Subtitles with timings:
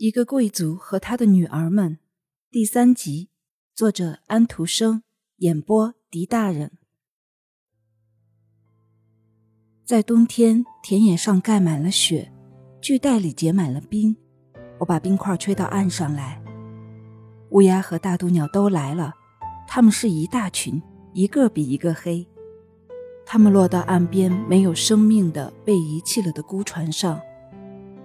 [0.00, 1.98] 一个贵族和他的女儿们，
[2.50, 3.28] 第三集，
[3.74, 5.02] 作者安徒生，
[5.40, 6.70] 演播狄大人。
[9.84, 12.32] 在冬天，田野上盖满了雪，
[12.80, 14.16] 巨袋里结满了冰。
[14.78, 16.42] 我把冰块吹到岸上来。
[17.50, 19.12] 乌鸦和大渡鸟都来了，
[19.68, 20.82] 它们是一大群，
[21.12, 22.26] 一个比一个黑。
[23.26, 27.20] 它们落到岸边没有生命的、被遗弃了的孤船上。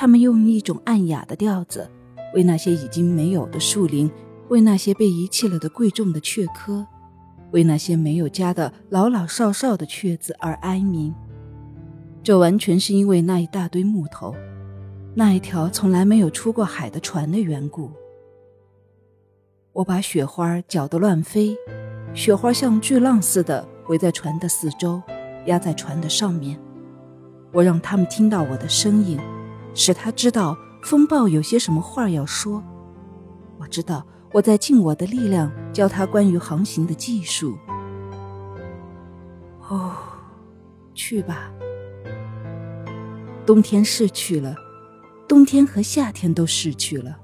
[0.00, 1.90] 他们用一种暗哑的调子，
[2.32, 4.08] 为那些已经没有的树林，
[4.46, 6.86] 为那些被遗弃了的贵重的雀科，
[7.50, 11.12] 为那些没有家的老老少少的雀子而哀鸣。
[12.22, 14.36] 这完全是因为那一大堆木头，
[15.16, 17.90] 那一条从来没有出过海的船的缘故。
[19.72, 21.56] 我把雪花搅得乱飞，
[22.14, 25.02] 雪花像巨浪似的围在船的四周，
[25.46, 26.56] 压在船的上面。
[27.52, 29.18] 我让他们听到我的声音。
[29.78, 32.60] 使他知道风暴有些什么话要说。
[33.58, 37.56] 我知道我在尽我的力量教他关于航行的技术。
[39.68, 39.92] 哦，
[40.94, 41.52] 去吧。
[43.46, 44.56] 冬天逝去了，
[45.28, 47.16] 冬天和夏天都逝去了，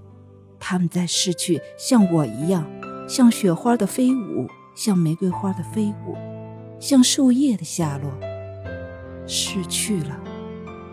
[0.60, 2.64] 他们在逝去，像我一样，
[3.08, 6.16] 像雪花的飞舞，像玫瑰花的飞舞，
[6.78, 8.12] 像树叶的下落。
[9.26, 10.20] 逝去了，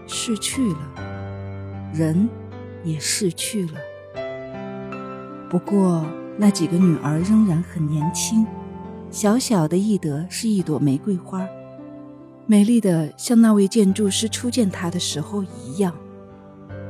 [0.08, 1.11] 逝去了。
[1.94, 2.30] 人
[2.84, 3.74] 也逝去了，
[5.50, 6.06] 不过
[6.38, 8.46] 那几个女儿仍然很年轻。
[9.10, 11.46] 小小的易德是一朵玫瑰花，
[12.46, 15.94] 美丽的像那位建筑师初见她的时候一样。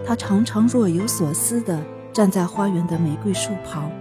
[0.05, 1.81] 她常常若有所思地
[2.13, 3.91] 站在花园的玫瑰树旁，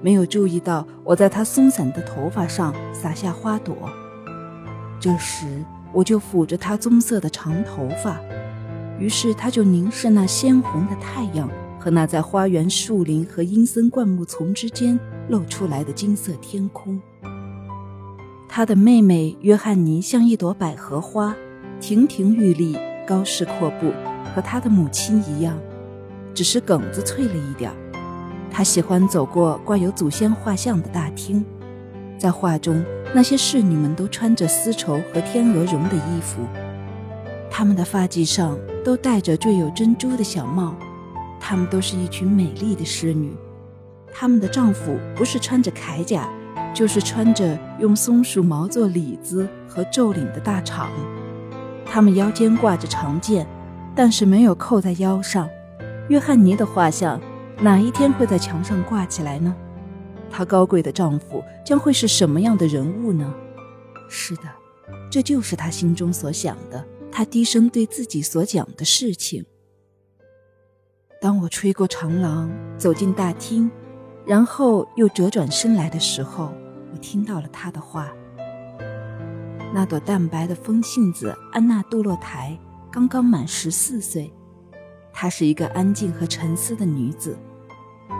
[0.00, 3.76] 没有注意到我在她松散的头发上撒下花朵。
[5.00, 8.20] 这时，我就抚着她棕色的长头发。
[8.98, 17.00] 于是他就凝视那鲜红的太阳和那在花园树林和阴森灌木丛之间露出来的金色天空。
[18.48, 21.34] 他的妹妹约翰尼像一朵百合花，
[21.80, 23.92] 亭亭玉立，高势阔步，
[24.34, 25.58] 和他的母亲一样，
[26.32, 27.76] 只是梗子脆了一点儿。
[28.50, 31.44] 他喜欢走过挂有祖先画像的大厅，
[32.16, 36.40] 在画中那些侍女们都穿着丝绸和天鹅绒的衣服。
[37.56, 40.74] 他们的发髻上都戴着缀有珍珠的小帽，
[41.38, 43.32] 她们都是一群美丽的侍女。
[44.12, 46.28] 她们的丈夫不是穿着铠甲，
[46.74, 50.88] 就是穿着用松鼠毛做里子和皱领的大氅。
[51.86, 53.46] 她们腰间挂着长剑，
[53.94, 55.48] 但是没有扣在腰上。
[56.08, 57.20] 约翰尼的画像
[57.60, 59.54] 哪一天会在墙上挂起来呢？
[60.28, 63.32] 她高贵的丈夫将会是什么样的人物呢？
[64.08, 64.42] 是的，
[65.08, 66.84] 这就是他心中所想的。
[67.16, 69.46] 他低声对自己所讲的事情。
[71.20, 73.70] 当我吹过长廊，走进大厅，
[74.26, 76.52] 然后又折转身来的时候，
[76.92, 78.12] 我听到了他的话。
[79.72, 82.58] 那朵淡白的风信子安娜·杜洛台
[82.90, 84.34] 刚刚满十四岁，
[85.12, 87.38] 她是一个安静和沉思的女子。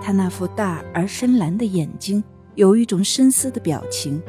[0.00, 2.22] 她那副大而深蓝的眼睛
[2.54, 4.22] 有一种深思的表情，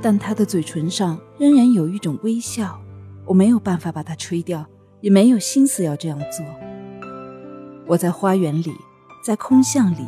[0.00, 2.80] 但她的嘴唇上仍然有一种微笑。
[3.28, 4.64] 我没有办法把它吹掉，
[5.02, 6.46] 也没有心思要这样做。
[7.86, 8.72] 我在花园里，
[9.22, 10.06] 在空巷里，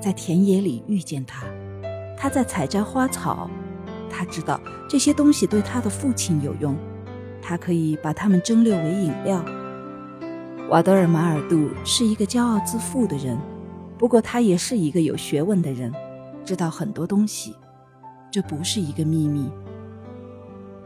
[0.00, 1.44] 在田野里遇见他，
[2.16, 3.50] 他在采摘花草。
[4.08, 6.76] 他知道这些东西对他的父亲有用，
[7.42, 9.44] 他可以把它们蒸馏为饮料。
[10.68, 13.36] 瓦德尔马尔杜是一个骄傲自负的人，
[13.98, 15.92] 不过他也是一个有学问的人，
[16.44, 17.56] 知道很多东西。
[18.30, 19.50] 这不是一个秘密。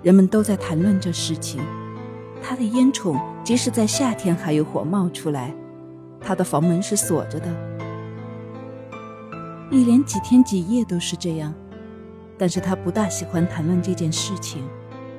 [0.04, 1.60] 人们都在谈论这事情。
[2.42, 5.52] 他的烟囱即使在夏天还有火冒出来，
[6.20, 7.48] 他的房门是锁着的，
[9.70, 11.52] 一连几天几夜都是这样。
[12.36, 14.62] 但是他不大喜欢谈论这件事情。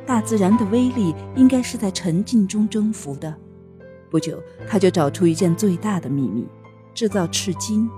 [0.05, 3.33] 大自然的威力应该是在沉静中征服的。
[4.11, 6.45] 不久，他就找出一件最大的秘密：
[6.93, 7.89] 制造赤金。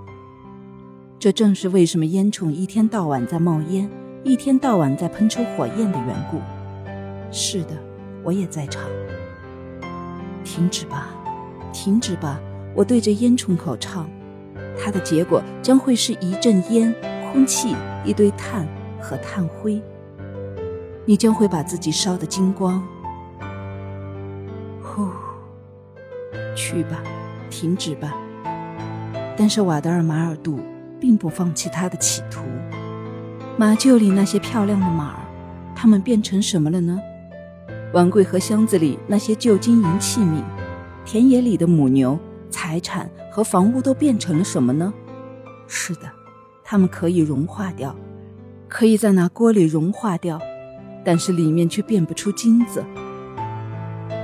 [1.19, 3.89] 这正是为什么烟囱一天到晚在冒烟，
[4.23, 6.39] 一天到晚在喷出火焰的缘故。
[7.31, 7.75] 是的，
[8.24, 8.83] 我也在场。
[10.44, 11.09] 停止吧，
[11.74, 12.39] 停止吧！
[12.74, 14.09] 我对着烟囱口唱，
[14.79, 16.94] 它的结果将会是一阵烟、
[17.31, 17.75] 空气、
[18.06, 18.68] 一堆碳
[19.01, 19.81] 和炭灰。
[21.06, 22.81] 你将会把自己烧得精光。
[24.81, 25.09] 呼，
[26.56, 27.01] 去吧，
[27.50, 28.15] 停止吧。
[29.35, 30.59] 但是瓦德尔马尔杜
[31.00, 32.41] 并不放弃他的企图。
[33.57, 35.19] 马厩里那些漂亮的马儿，
[35.75, 37.00] 它们变成什么了呢？
[37.94, 40.44] 碗柜和箱子里那些旧金银器皿，
[41.06, 42.19] 田野里的母牛
[42.50, 44.94] 财产和房屋都变成了什么呢？
[45.68, 46.01] 是的，
[46.63, 47.95] 它们可以融化掉，
[48.68, 50.39] 可以在那锅里融化掉，
[51.06, 52.84] 但是里面却变不出金子。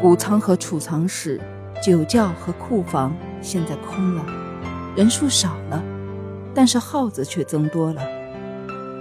[0.01, 1.39] 谷仓和储藏室、
[1.81, 4.25] 酒窖和库房现在空了，
[4.95, 5.81] 人数少了，
[6.53, 8.01] 但是耗子却增多了。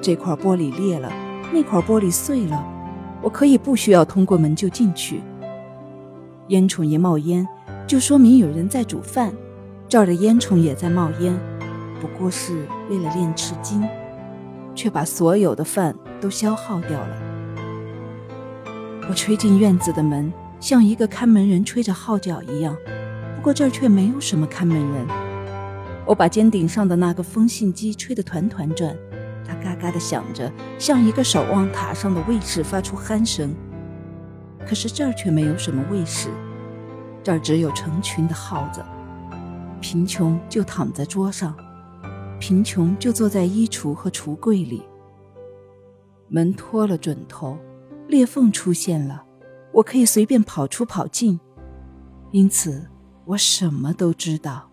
[0.00, 1.12] 这块玻璃裂了，
[1.53, 2.64] 那块玻璃碎了，
[3.22, 5.22] 我可以不需要通过门就进去。
[6.48, 7.46] 烟囱一冒烟，
[7.86, 9.32] 就说明有人在煮饭，
[9.88, 11.34] 这儿的烟囱也在冒烟，
[12.00, 13.82] 不过是为了练吃金，
[14.74, 17.16] 却把所有的饭都消耗掉了。
[19.08, 20.32] 我吹进院子的门。
[20.60, 22.76] 像一个看门人吹着号角一样，
[23.34, 25.04] 不过这儿却没有什么看门人。
[26.06, 28.96] 我把尖顶上的那个风信机吹得团团转，
[29.62, 33.55] 嘎嘎地响着，像一个守望塔上的卫士发出鼾声。
[34.67, 36.29] 可是这儿却没有什么卫士，
[37.23, 38.82] 这儿只有成群的耗子。
[39.81, 41.55] 贫穷就躺在桌上，
[42.38, 44.82] 贫穷就坐在衣橱和橱柜里。
[46.29, 47.59] 门脱了准头，
[48.09, 49.25] 裂缝出现了。
[49.73, 51.41] 我可以随便跑出跑进，
[52.31, 52.88] 因此
[53.25, 54.70] 我什么都知道。